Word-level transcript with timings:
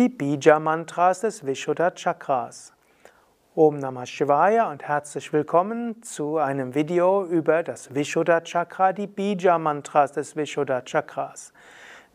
die 0.00 0.08
Bija-Mantras 0.08 1.20
des 1.20 1.44
Vishuddha 1.44 1.90
Chakras. 1.90 2.72
Om 3.54 3.80
Namah 3.80 4.06
Shivaya 4.06 4.70
und 4.70 4.82
herzlich 4.82 5.30
willkommen 5.30 6.02
zu 6.02 6.38
einem 6.38 6.74
Video 6.74 7.26
über 7.26 7.62
das 7.62 7.94
Vishuddha 7.94 8.40
Chakra, 8.40 8.94
die 8.94 9.06
Bija-Mantras 9.06 10.12
des 10.12 10.36
Vishuddha 10.36 10.80
Chakras. 10.86 11.52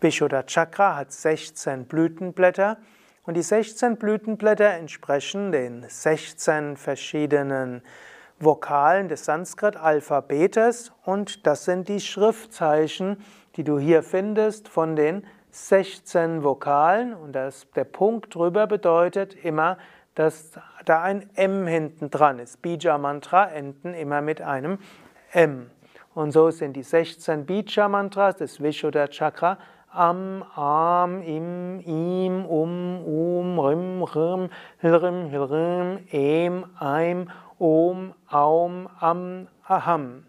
Vishuddha 0.02 0.42
Chakra 0.48 0.96
hat 0.96 1.12
16 1.12 1.86
Blütenblätter 1.86 2.78
und 3.22 3.38
die 3.38 3.44
16 3.44 3.98
Blütenblätter 3.98 4.72
entsprechen 4.72 5.52
den 5.52 5.86
16 5.88 6.78
verschiedenen 6.78 7.84
Vokalen 8.40 9.10
des 9.10 9.26
Sanskrit-Alphabetes 9.26 10.92
und 11.04 11.46
das 11.46 11.66
sind 11.66 11.88
die 11.88 12.00
Schriftzeichen, 12.00 13.24
die 13.58 13.64
du 13.64 13.78
hier 13.78 14.02
findest 14.02 14.70
von 14.70 14.96
den 14.96 15.24
16 15.56 16.44
Vokalen 16.44 17.14
und 17.14 17.32
das, 17.32 17.66
der 17.76 17.86
Punkt 17.86 18.36
drüber 18.36 18.68
bedeutet 18.68 19.34
immer, 19.46 19.78
dass 20.14 20.52
da 20.84 21.02
ein 21.02 21.30
M 21.36 21.66
hinten 21.66 22.10
dran 22.10 22.40
ist. 22.40 22.62
Bija-Mantra 22.62 23.46
enden 23.46 23.94
immer 23.94 24.22
mit 24.22 24.42
einem 24.42 24.80
M. 25.32 25.70
Und 26.14 26.32
so 26.32 26.52
sind 26.52 26.76
die 26.76 26.84
16 26.84 27.46
Bija-Mantras 27.46 28.36
des 28.36 28.62
Vishuddha 28.62 29.08
Chakra 29.08 29.58
Am, 29.92 30.44
Am, 30.56 31.22
Im, 31.22 31.80
Im, 31.80 32.46
Um, 32.46 33.06
Um, 33.06 33.60
Rim, 33.60 34.04
Rim, 34.04 34.50
Hilrim, 34.80 35.30
Hilrim, 35.30 36.00
Em, 36.12 36.66
Eim, 36.80 37.30
Om, 37.60 38.14
Aum, 38.30 38.90
Am, 39.00 39.48
Aham. 39.70 40.26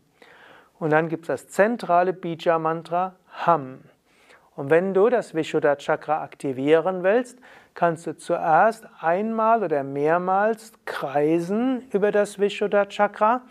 Und 0.78 0.90
dann 0.90 1.08
gibt 1.08 1.22
es 1.24 1.26
das 1.26 1.48
zentrale 1.48 2.12
Bija-Mantra 2.12 3.16
Ham. 3.44 3.80
Und 4.56 4.70
wenn 4.70 4.94
du 4.94 5.10
das 5.10 5.34
Vishuddha 5.34 5.76
Chakra 5.76 6.22
aktivieren 6.22 7.02
willst, 7.02 7.38
kannst 7.74 8.06
du 8.06 8.16
zuerst 8.16 8.88
einmal 9.00 9.62
oder 9.62 9.84
mehrmals 9.84 10.72
kreisen 10.86 11.82
über 11.92 12.10
das 12.10 12.38
Vishuddha 12.38 12.86
Chakra. 12.86 13.42